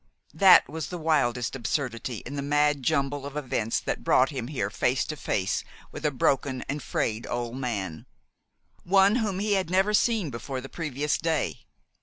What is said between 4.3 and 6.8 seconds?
here face to face with a broken